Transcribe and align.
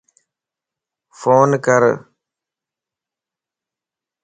فون 1.19 1.49
ڪر 1.65 1.83